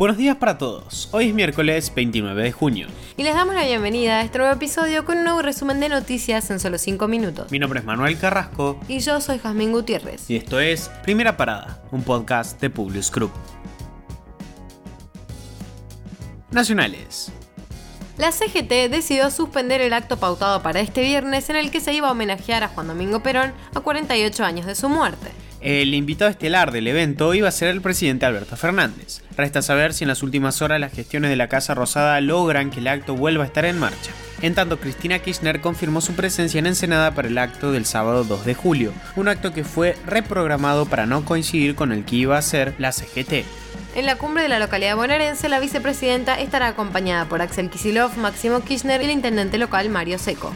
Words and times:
Buenos 0.00 0.16
días 0.16 0.36
para 0.36 0.56
todos. 0.56 1.10
Hoy 1.12 1.28
es 1.28 1.34
miércoles 1.34 1.92
29 1.94 2.42
de 2.42 2.52
junio. 2.52 2.86
Y 3.18 3.22
les 3.22 3.34
damos 3.34 3.54
la 3.54 3.66
bienvenida 3.66 4.20
a 4.20 4.22
este 4.22 4.38
nuevo 4.38 4.54
episodio 4.54 5.04
con 5.04 5.18
un 5.18 5.24
nuevo 5.24 5.42
resumen 5.42 5.78
de 5.78 5.90
noticias 5.90 6.50
en 6.50 6.58
solo 6.58 6.78
5 6.78 7.06
minutos. 7.06 7.52
Mi 7.52 7.58
nombre 7.58 7.80
es 7.80 7.84
Manuel 7.84 8.16
Carrasco. 8.16 8.80
Y 8.88 9.00
yo 9.00 9.20
soy 9.20 9.38
Jazmín 9.38 9.72
Gutiérrez. 9.72 10.30
Y 10.30 10.36
esto 10.36 10.58
es 10.58 10.88
Primera 11.02 11.36
Parada, 11.36 11.82
un 11.90 12.02
podcast 12.02 12.58
de 12.62 12.70
Publius 12.70 13.12
Group. 13.12 13.30
Nacionales. 16.50 17.30
La 18.16 18.32
CGT 18.32 18.88
decidió 18.90 19.30
suspender 19.30 19.82
el 19.82 19.92
acto 19.92 20.16
pautado 20.16 20.62
para 20.62 20.80
este 20.80 21.02
viernes 21.02 21.50
en 21.50 21.56
el 21.56 21.70
que 21.70 21.80
se 21.82 21.92
iba 21.92 22.08
a 22.08 22.12
homenajear 22.12 22.64
a 22.64 22.68
Juan 22.68 22.86
Domingo 22.86 23.22
Perón 23.22 23.52
a 23.74 23.80
48 23.80 24.44
años 24.46 24.64
de 24.64 24.76
su 24.76 24.88
muerte. 24.88 25.30
El 25.60 25.92
invitado 25.94 26.30
estelar 26.30 26.72
del 26.72 26.86
evento 26.86 27.34
iba 27.34 27.46
a 27.46 27.52
ser 27.52 27.68
el 27.68 27.82
presidente 27.82 28.24
Alberto 28.24 28.56
Fernández. 28.56 29.20
Resta 29.36 29.60
saber 29.60 29.92
si 29.92 30.04
en 30.04 30.08
las 30.08 30.22
últimas 30.22 30.62
horas 30.62 30.80
las 30.80 30.94
gestiones 30.94 31.28
de 31.28 31.36
la 31.36 31.48
Casa 31.48 31.74
Rosada 31.74 32.18
logran 32.22 32.70
que 32.70 32.80
el 32.80 32.88
acto 32.88 33.14
vuelva 33.14 33.44
a 33.44 33.46
estar 33.46 33.66
en 33.66 33.78
marcha. 33.78 34.10
En 34.40 34.54
tanto, 34.54 34.80
Cristina 34.80 35.18
Kirchner 35.18 35.60
confirmó 35.60 36.00
su 36.00 36.14
presencia 36.14 36.58
en 36.58 36.66
Ensenada 36.66 37.10
para 37.10 37.28
el 37.28 37.36
acto 37.36 37.72
del 37.72 37.84
sábado 37.84 38.24
2 38.24 38.46
de 38.46 38.54
julio, 38.54 38.94
un 39.16 39.28
acto 39.28 39.52
que 39.52 39.64
fue 39.64 39.96
reprogramado 40.06 40.86
para 40.86 41.04
no 41.04 41.26
coincidir 41.26 41.74
con 41.74 41.92
el 41.92 42.06
que 42.06 42.16
iba 42.16 42.38
a 42.38 42.42
ser 42.42 42.74
la 42.78 42.92
CGT. 42.92 43.44
En 43.94 44.06
la 44.06 44.16
cumbre 44.16 44.44
de 44.44 44.48
la 44.48 44.60
localidad 44.60 44.96
bonaerense, 44.96 45.50
la 45.50 45.60
vicepresidenta 45.60 46.40
estará 46.40 46.68
acompañada 46.68 47.26
por 47.26 47.42
Axel 47.42 47.68
Kisilov, 47.68 48.16
Máximo 48.16 48.60
Kirchner 48.60 49.02
y 49.02 49.04
el 49.04 49.10
intendente 49.10 49.58
local 49.58 49.90
Mario 49.90 50.18
Seco. 50.18 50.54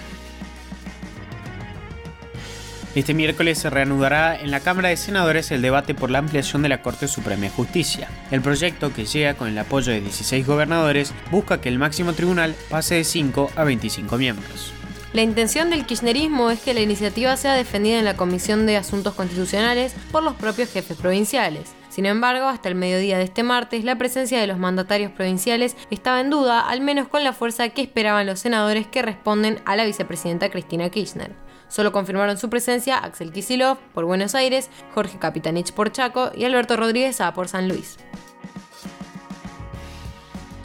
Este 2.95 3.13
miércoles 3.13 3.59
se 3.59 3.71
reanudará 3.71 4.39
en 4.39 4.53
la 4.53 4.61
Cámara 4.61 4.89
de 4.89 4.97
Senadores 4.97 5.51
el 5.51 5.63
debate 5.63 5.97
por 5.97 6.13
la 6.13 6.21
ampliación 6.21 6.63
de 6.63 6.69
la 6.69 6.81
Corte 6.81 7.09
Suprema 7.09 7.43
de 7.43 7.51
Justicia. 7.51 8.09
El 8.31 8.41
proyecto, 8.41 8.93
que 8.93 9.05
llega 9.05 9.35
con 9.35 9.49
el 9.49 9.59
apoyo 9.59 9.91
de 9.91 10.01
16 10.01 10.47
gobernadores, 10.47 11.13
busca 11.33 11.61
que 11.61 11.69
el 11.69 11.81
máximo 11.81 12.13
tribunal 12.13 12.55
pase 12.71 12.95
de 12.95 13.03
5 13.03 13.51
a 13.57 13.65
25 13.65 14.17
miembros. 14.17 14.73
La 15.13 15.23
intención 15.23 15.71
del 15.71 15.87
kirchnerismo 15.87 16.53
es 16.53 16.61
que 16.61 16.73
la 16.73 16.83
iniciativa 16.83 17.37
sea 17.37 17.55
defendida 17.55 17.99
en 17.99 18.05
la 18.05 18.17
Comisión 18.17 18.65
de 18.65 18.77
Asuntos 18.77 19.15
Constitucionales 19.15 19.97
por 20.13 20.23
los 20.23 20.35
propios 20.35 20.73
jefes 20.73 20.97
provinciales. 20.97 21.73
Sin 21.89 22.07
embargo, 22.07 22.47
hasta 22.47 22.69
el 22.69 22.77
mediodía 22.77 23.19
de 23.19 23.25
este 23.25 23.43
martes, 23.43 23.83
la 23.83 23.99
presencia 23.99 24.41
de 24.41 24.47
los 24.47 24.59
mandatarios 24.59 25.11
provinciales 25.11 25.77
estaba 25.91 26.21
en 26.21 26.31
duda, 26.31 26.61
al 26.61 26.81
menos 26.81 27.09
con 27.09 27.25
la 27.25 27.33
fuerza 27.33 27.69
que 27.71 27.83
esperaban 27.83 28.27
los 28.27 28.39
senadores 28.39 28.87
que 28.87 29.03
responden 29.03 29.61
a 29.65 29.75
la 29.75 29.85
vicepresidenta 29.85 30.49
Cristina 30.49 30.91
Kirchner. 30.91 31.35
Solo 31.75 31.91
confirmaron 31.91 32.39
su 32.39 32.49
presencia 32.51 32.99
Axel 32.99 33.33
Kisilov 33.33 33.79
por 33.95 34.05
Buenos 34.05 34.37
Aires, 34.37 34.71
Jorge 34.95 35.19
Capitanich 35.19 35.73
por 35.73 35.91
Chaco 35.91 36.31
y 36.33 36.45
Alberto 36.45 36.77
Rodríguez 36.77 37.21
A 37.21 37.35
por 37.35 37.49
San 37.49 37.67
Luis. 37.67 37.97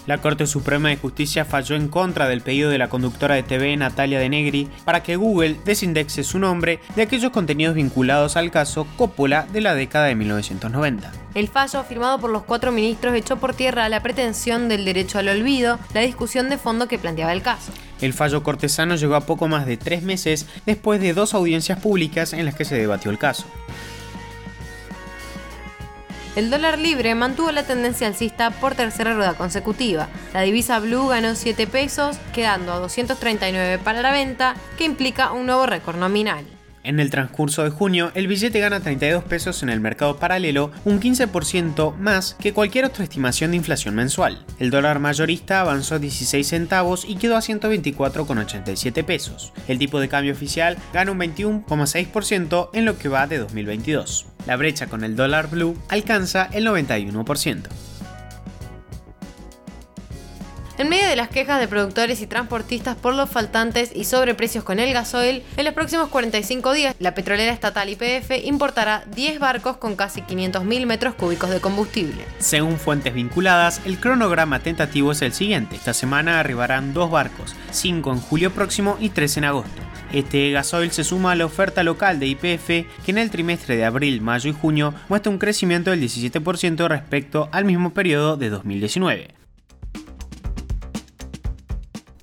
La 0.09 0.17
Corte 0.17 0.47
Suprema 0.47 0.89
de 0.89 0.97
Justicia 0.97 1.45
falló 1.45 1.75
en 1.75 1.87
contra 1.87 2.27
del 2.27 2.41
pedido 2.41 2.71
de 2.71 2.79
la 2.79 2.89
conductora 2.89 3.35
de 3.35 3.43
TV 3.43 3.77
Natalia 3.77 4.17
De 4.17 4.27
Negri 4.27 4.67
para 4.83 5.03
que 5.03 5.17
Google 5.17 5.57
desindexe 5.65 6.23
su 6.23 6.39
nombre 6.39 6.79
de 6.95 7.03
aquellos 7.03 7.31
contenidos 7.31 7.75
vinculados 7.75 8.35
al 8.35 8.49
caso 8.49 8.87
Coppola 8.97 9.45
de 9.53 9.61
la 9.61 9.75
década 9.75 10.07
de 10.07 10.15
1990. 10.15 11.11
El 11.35 11.47
fallo, 11.47 11.83
firmado 11.83 12.17
por 12.17 12.31
los 12.31 12.41
cuatro 12.41 12.71
ministros, 12.71 13.13
echó 13.13 13.37
por 13.37 13.53
tierra 13.53 13.87
la 13.87 14.01
pretensión 14.01 14.67
del 14.67 14.83
derecho 14.83 15.19
al 15.19 15.27
olvido, 15.27 15.77
la 15.93 16.01
discusión 16.01 16.49
de 16.49 16.57
fondo 16.57 16.87
que 16.87 16.97
planteaba 16.97 17.31
el 17.31 17.43
caso. 17.43 17.71
El 18.01 18.13
fallo 18.13 18.41
cortesano 18.41 18.95
llegó 18.95 19.13
a 19.13 19.27
poco 19.27 19.47
más 19.47 19.67
de 19.67 19.77
tres 19.77 20.01
meses 20.01 20.47
después 20.65 20.99
de 21.01 21.13
dos 21.13 21.35
audiencias 21.35 21.79
públicas 21.79 22.33
en 22.33 22.45
las 22.45 22.55
que 22.55 22.65
se 22.65 22.73
debatió 22.73 23.11
el 23.11 23.19
caso. 23.19 23.45
El 26.35 26.51
dólar 26.51 26.77
libre 26.77 27.15
mantuvo 27.15 27.51
la 27.51 27.63
tendencia 27.63 28.07
alcista 28.07 28.51
por 28.51 28.75
tercera 28.75 29.13
rueda 29.13 29.33
consecutiva. 29.33 30.07
La 30.33 30.41
divisa 30.41 30.79
blue 30.79 31.07
ganó 31.07 31.35
7 31.35 31.65
pesos, 31.67 32.17
quedando 32.33 32.71
a 32.71 32.79
239 32.79 33.79
para 33.79 34.01
la 34.01 34.11
venta, 34.11 34.55
que 34.77 34.85
implica 34.85 35.31
un 35.31 35.47
nuevo 35.47 35.65
récord 35.65 35.97
nominal. 35.97 36.45
En 36.83 36.99
el 36.99 37.09
transcurso 37.09 37.63
de 37.63 37.69
junio, 37.69 38.11
el 38.15 38.27
billete 38.27 38.59
gana 38.59 38.79
32 38.79 39.23
pesos 39.25 39.63
en 39.63 39.69
el 39.69 39.79
mercado 39.79 40.17
paralelo, 40.17 40.71
un 40.85 40.99
15% 40.99 41.95
más 41.97 42.35
que 42.39 42.53
cualquier 42.53 42.85
otra 42.85 43.03
estimación 43.03 43.51
de 43.51 43.57
inflación 43.57 43.95
mensual. 43.95 44.45
El 44.59 44.69
dólar 44.69 44.99
mayorista 44.99 45.61
avanzó 45.61 45.99
16 45.99 46.47
centavos 46.47 47.05
y 47.07 47.15
quedó 47.15 47.35
a 47.35 47.41
124,87 47.41 49.03
pesos. 49.03 49.53
El 49.67 49.77
tipo 49.77 49.99
de 49.99 50.09
cambio 50.09 50.33
oficial 50.33 50.77
gana 50.93 51.11
un 51.11 51.19
21,6% 51.19 52.69
en 52.73 52.85
lo 52.85 52.97
que 52.97 53.09
va 53.09 53.27
de 53.27 53.39
2022. 53.39 54.25
La 54.47 54.55
brecha 54.55 54.87
con 54.87 55.03
el 55.03 55.15
dólar 55.15 55.49
blue 55.49 55.77
alcanza 55.89 56.49
el 56.53 56.65
91%. 56.65 57.88
En 60.79 60.87
medio 60.87 61.09
de 61.09 61.17
las 61.17 61.27
quejas 61.27 61.59
de 61.59 61.67
productores 61.67 62.21
y 62.21 62.25
transportistas 62.25 62.95
por 62.95 63.13
los 63.13 63.29
faltantes 63.29 63.91
y 63.93 64.05
sobreprecios 64.05 64.63
con 64.63 64.79
el 64.79 64.93
gasoil, 64.93 65.43
en 65.57 65.65
los 65.65 65.73
próximos 65.73 66.07
45 66.07 66.71
días 66.71 66.95
la 66.99 67.13
petrolera 67.13 67.51
estatal 67.51 67.89
YPF 67.89 68.45
importará 68.45 69.03
10 69.13 69.39
barcos 69.39 69.75
con 69.75 69.97
casi 69.97 70.21
500.000 70.21 70.85
metros 70.85 71.15
cúbicos 71.15 71.49
de 71.49 71.59
combustible. 71.59 72.23
Según 72.37 72.79
fuentes 72.79 73.13
vinculadas, 73.13 73.81
el 73.85 73.99
cronograma 73.99 74.59
tentativo 74.59 75.11
es 75.11 75.21
el 75.21 75.33
siguiente. 75.33 75.75
Esta 75.75 75.93
semana 75.93 76.39
arribarán 76.39 76.93
dos 76.93 77.11
barcos, 77.11 77.57
5 77.71 78.13
en 78.13 78.21
julio 78.21 78.51
próximo 78.51 78.95
y 79.01 79.09
3 79.09 79.35
en 79.35 79.43
agosto. 79.43 79.81
Este 80.13 80.49
gasoil 80.51 80.91
se 80.91 81.03
suma 81.03 81.33
a 81.33 81.35
la 81.35 81.45
oferta 81.45 81.83
local 81.83 82.21
de 82.21 82.29
YPF 82.29 82.67
que 83.03 83.11
en 83.11 83.17
el 83.17 83.31
trimestre 83.31 83.75
de 83.75 83.83
abril, 83.83 84.21
mayo 84.21 84.49
y 84.49 84.53
junio 84.53 84.93
muestra 85.09 85.29
un 85.29 85.39
crecimiento 85.39 85.91
del 85.91 86.01
17% 86.01 86.87
respecto 86.87 87.49
al 87.51 87.65
mismo 87.65 87.89
periodo 87.89 88.37
de 88.37 88.49
2019 88.49 89.38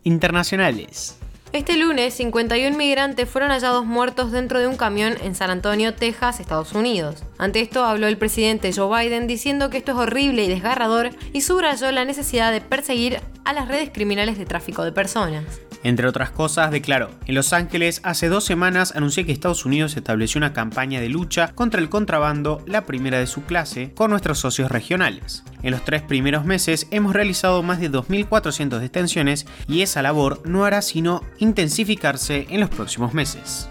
internacionales. 0.07 1.19
Este 1.53 1.77
lunes, 1.77 2.15
51 2.15 2.77
migrantes 2.77 3.29
fueron 3.29 3.51
hallados 3.51 3.85
muertos 3.85 4.31
dentro 4.31 4.61
de 4.61 4.67
un 4.67 4.77
camión 4.77 5.15
en 5.23 5.35
San 5.35 5.51
Antonio, 5.51 5.95
Texas, 5.95 6.39
Estados 6.39 6.73
Unidos. 6.75 7.25
Ante 7.39 7.61
esto 7.61 7.85
habló 7.85 8.07
el 8.07 8.19
presidente 8.19 8.73
Joe 8.73 9.05
Biden 9.05 9.27
diciendo 9.27 9.71
que 9.71 9.79
esto 9.79 9.93
es 9.93 9.99
horrible 9.99 10.45
y 10.45 10.49
desgarrador 10.49 11.11
y 11.33 11.41
subrayó 11.41 11.91
la 11.93 12.05
necesidad 12.05 12.53
de 12.53 12.61
perseguir 12.61 13.21
a 13.45 13.53
las 13.53 13.69
redes 13.69 13.91
criminales 13.91 14.39
de 14.39 14.45
tráfico 14.45 14.85
de 14.85 14.93
personas. 14.93 15.45
Entre 15.83 16.09
otras 16.09 16.31
cosas, 16.31 16.71
declaró, 16.71 17.11
en 17.27 17.35
Los 17.35 17.53
Ángeles 17.53 18.01
hace 18.03 18.29
dos 18.29 18.45
semanas 18.45 18.95
anuncié 18.97 19.25
que 19.25 19.33
Estados 19.33 19.65
Unidos 19.65 19.97
estableció 19.97 20.39
una 20.39 20.53
campaña 20.53 21.01
de 21.01 21.09
lucha 21.09 21.53
contra 21.55 21.81
el 21.81 21.89
contrabando, 21.89 22.63
la 22.67 22.87
primera 22.87 23.19
de 23.19 23.27
su 23.27 23.45
clase, 23.45 23.93
con 23.95 24.11
nuestros 24.11 24.39
socios 24.39 24.71
regionales. 24.71 25.45
En 25.63 25.71
los 25.71 25.85
tres 25.85 26.03
primeros 26.03 26.45
meses 26.45 26.87
hemos 26.91 27.15
realizado 27.15 27.63
más 27.63 27.81
de 27.81 27.91
2.400 27.91 28.79
detenciones 28.79 29.47
y 29.69 29.83
esa 29.83 30.03
labor 30.03 30.43
no 30.45 30.65
hará 30.65 30.83
sino 30.83 31.23
intensificarse 31.39 32.47
en 32.51 32.61
los 32.61 32.71
próximos 32.71 33.15
meses. 33.15 33.69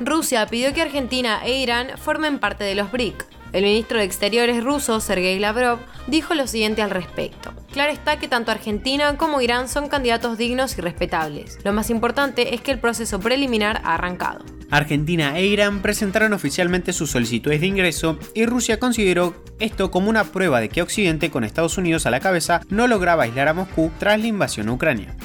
Rusia 0.00 0.46
pidió 0.46 0.74
que 0.74 0.82
Argentina 0.82 1.40
e 1.44 1.58
Irán 1.58 1.96
formen 1.96 2.38
parte 2.38 2.64
de 2.64 2.74
los 2.74 2.92
BRIC. 2.92 3.35
El 3.56 3.64
ministro 3.64 3.96
de 3.96 4.04
Exteriores 4.04 4.62
ruso, 4.62 5.00
Sergei 5.00 5.38
Lavrov, 5.38 5.78
dijo 6.08 6.34
lo 6.34 6.46
siguiente 6.46 6.82
al 6.82 6.90
respecto. 6.90 7.54
Claro 7.72 7.90
está 7.90 8.18
que 8.18 8.28
tanto 8.28 8.50
Argentina 8.50 9.16
como 9.16 9.40
Irán 9.40 9.66
son 9.70 9.88
candidatos 9.88 10.36
dignos 10.36 10.76
y 10.76 10.82
respetables. 10.82 11.58
Lo 11.64 11.72
más 11.72 11.88
importante 11.88 12.54
es 12.54 12.60
que 12.60 12.72
el 12.72 12.78
proceso 12.78 13.18
preliminar 13.18 13.80
ha 13.82 13.94
arrancado. 13.94 14.44
Argentina 14.70 15.38
e 15.38 15.46
Irán 15.46 15.80
presentaron 15.80 16.34
oficialmente 16.34 16.92
sus 16.92 17.12
solicitudes 17.12 17.62
de 17.62 17.66
ingreso 17.66 18.18
y 18.34 18.44
Rusia 18.44 18.78
consideró 18.78 19.42
esto 19.58 19.90
como 19.90 20.10
una 20.10 20.24
prueba 20.24 20.60
de 20.60 20.68
que 20.68 20.82
Occidente, 20.82 21.30
con 21.30 21.42
Estados 21.42 21.78
Unidos 21.78 22.04
a 22.04 22.10
la 22.10 22.20
cabeza, 22.20 22.60
no 22.68 22.86
lograba 22.86 23.22
aislar 23.22 23.48
a 23.48 23.54
Moscú 23.54 23.90
tras 23.98 24.20
la 24.20 24.26
invasión 24.26 24.68
a 24.68 24.72
Ucrania. 24.72 25.16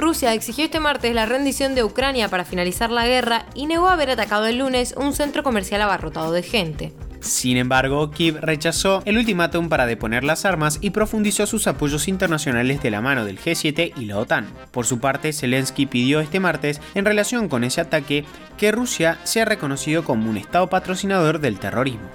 Rusia 0.00 0.32
exigió 0.32 0.64
este 0.64 0.80
martes 0.80 1.14
la 1.14 1.26
rendición 1.26 1.74
de 1.74 1.84
Ucrania 1.84 2.28
para 2.28 2.46
finalizar 2.46 2.90
la 2.90 3.06
guerra 3.06 3.44
y 3.54 3.66
negó 3.66 3.88
haber 3.88 4.10
atacado 4.10 4.46
el 4.46 4.58
lunes 4.58 4.94
un 4.96 5.12
centro 5.12 5.42
comercial 5.42 5.82
abarrotado 5.82 6.32
de 6.32 6.42
gente. 6.42 6.92
Sin 7.20 7.58
embargo, 7.58 8.10
Kiev 8.10 8.38
rechazó 8.40 9.02
el 9.04 9.18
ultimátum 9.18 9.68
para 9.68 9.84
deponer 9.84 10.24
las 10.24 10.46
armas 10.46 10.78
y 10.80 10.90
profundizó 10.90 11.46
sus 11.46 11.66
apoyos 11.66 12.08
internacionales 12.08 12.82
de 12.82 12.90
la 12.90 13.02
mano 13.02 13.26
del 13.26 13.38
G7 13.38 13.92
y 13.94 14.06
la 14.06 14.16
OTAN. 14.16 14.48
Por 14.70 14.86
su 14.86 15.00
parte, 15.00 15.34
Zelensky 15.34 15.84
pidió 15.84 16.20
este 16.20 16.40
martes, 16.40 16.80
en 16.94 17.04
relación 17.04 17.50
con 17.50 17.62
ese 17.62 17.82
ataque, 17.82 18.24
que 18.56 18.72
Rusia 18.72 19.18
sea 19.24 19.44
reconocido 19.44 20.02
como 20.02 20.30
un 20.30 20.38
Estado 20.38 20.70
patrocinador 20.70 21.40
del 21.40 21.58
terrorismo. 21.58 22.08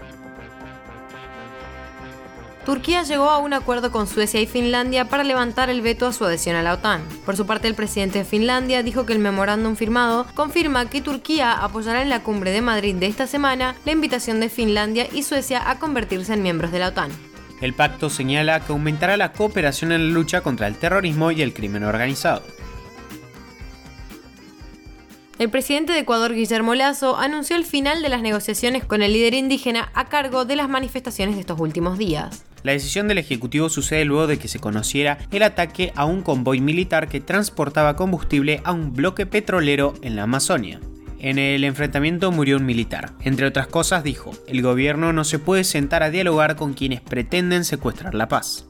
Turquía 2.65 3.03
llegó 3.03 3.29
a 3.29 3.37
un 3.37 3.53
acuerdo 3.53 3.91
con 3.91 4.07
Suecia 4.07 4.41
y 4.41 4.47
Finlandia 4.47 5.05
para 5.05 5.23
levantar 5.23 5.69
el 5.69 5.81
veto 5.81 6.07
a 6.07 6.13
su 6.13 6.25
adhesión 6.25 6.55
a 6.55 6.63
la 6.63 6.73
OTAN. 6.73 7.03
Por 7.23 7.37
su 7.37 7.45
parte, 7.45 7.67
el 7.67 7.75
presidente 7.75 8.19
de 8.19 8.25
Finlandia 8.25 8.81
dijo 8.81 9.05
que 9.05 9.13
el 9.13 9.19
memorándum 9.19 9.75
firmado 9.75 10.25
confirma 10.33 10.89
que 10.89 11.01
Turquía 11.01 11.53
apoyará 11.53 12.01
en 12.01 12.09
la 12.09 12.23
cumbre 12.23 12.49
de 12.49 12.61
Madrid 12.61 12.95
de 12.95 13.05
esta 13.05 13.27
semana 13.27 13.75
la 13.85 13.91
invitación 13.91 14.39
de 14.39 14.49
Finlandia 14.49 15.07
y 15.13 15.21
Suecia 15.21 15.69
a 15.69 15.77
convertirse 15.77 16.33
en 16.33 16.41
miembros 16.41 16.71
de 16.71 16.79
la 16.79 16.87
OTAN. 16.87 17.11
El 17.61 17.73
pacto 17.73 18.09
señala 18.09 18.59
que 18.59 18.73
aumentará 18.73 19.15
la 19.15 19.31
cooperación 19.31 19.91
en 19.91 20.07
la 20.07 20.13
lucha 20.13 20.41
contra 20.41 20.67
el 20.67 20.75
terrorismo 20.75 21.29
y 21.29 21.43
el 21.43 21.53
crimen 21.53 21.83
organizado. 21.83 22.41
El 25.37 25.49
presidente 25.49 25.91
de 25.91 25.99
Ecuador, 25.99 26.33
Guillermo 26.33 26.75
Lazo, 26.75 27.17
anunció 27.17 27.57
el 27.57 27.65
final 27.65 28.01
de 28.01 28.07
las 28.07 28.21
negociaciones 28.21 28.85
con 28.85 29.01
el 29.01 29.11
líder 29.11 29.33
indígena 29.33 29.91
a 29.93 30.05
cargo 30.05 30.45
de 30.45 30.55
las 30.55 30.69
manifestaciones 30.69 31.35
de 31.35 31.41
estos 31.41 31.59
últimos 31.59 31.97
días. 31.97 32.45
La 32.63 32.71
decisión 32.71 33.09
del 33.09 33.17
Ejecutivo 33.17 33.67
sucede 33.67 34.05
luego 34.05 34.27
de 34.27 34.39
que 34.39 34.47
se 34.47 34.59
conociera 34.59 35.17
el 35.31 35.43
ataque 35.43 35.91
a 35.97 36.05
un 36.05 36.21
convoy 36.21 36.61
militar 36.61 37.09
que 37.09 37.19
transportaba 37.19 37.97
combustible 37.97 38.61
a 38.63 38.71
un 38.71 38.93
bloque 38.93 39.25
petrolero 39.25 39.93
en 40.01 40.15
la 40.15 40.23
Amazonia. 40.23 40.79
En 41.19 41.37
el 41.37 41.65
enfrentamiento 41.65 42.31
murió 42.31 42.55
un 42.55 42.65
militar. 42.65 43.11
Entre 43.19 43.45
otras 43.45 43.67
cosas 43.67 44.05
dijo, 44.05 44.31
el 44.47 44.61
gobierno 44.61 45.11
no 45.11 45.25
se 45.25 45.37
puede 45.37 45.65
sentar 45.65 46.01
a 46.01 46.11
dialogar 46.11 46.55
con 46.55 46.73
quienes 46.73 47.01
pretenden 47.01 47.65
secuestrar 47.65 48.15
la 48.15 48.29
paz 48.29 48.67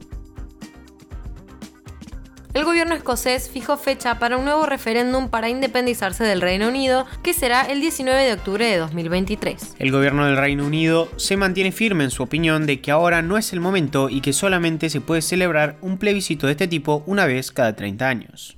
el 2.56 2.64
gobierno 2.64 2.96
escocés 2.96 3.50
fijó 3.50 3.76
fecha 3.76 4.18
para 4.18 4.38
un 4.38 4.46
nuevo 4.46 4.66
referéndum 4.66 5.28
para 5.28 5.50
independizarse 5.50 6.24
del 6.24 6.40
Reino 6.40 6.70
Unido, 6.70 7.06
que 7.22 7.34
será 7.34 7.64
el 7.64 7.82
19 7.82 8.24
de 8.24 8.32
octubre 8.32 8.66
de 8.66 8.78
2023. 8.78 9.76
El 9.78 9.92
gobierno 9.92 10.26
del 10.26 10.38
Reino 10.38 10.66
Unido 10.66 11.10
se 11.18 11.36
mantiene 11.36 11.74
firme 11.74 12.06
en 12.06 12.12
su 12.12 12.24
opinión 12.24 12.66
de 12.66 12.80
que 12.80 12.92
ahora 12.92 13.22
no 13.22 13.38
es 13.38 13.52
el 13.52 13.60
momento 13.60 14.10
y 14.10 14.22
que 14.22 14.32
solamente 14.32 14.90
se 14.90 15.02
puede 15.02 15.22
celebrar 15.22 15.76
un 15.82 15.98
plebiscito 15.98 16.48
de 16.48 16.54
este 16.54 16.70
tipo 16.70 17.04
una 17.06 17.26
vez 17.26 17.52
cada 17.52 17.76
30 17.76 18.08
años. 18.08 18.58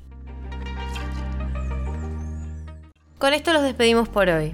Con 3.18 3.34
esto 3.34 3.52
los 3.52 3.64
despedimos 3.64 4.08
por 4.10 4.30
hoy. 4.30 4.54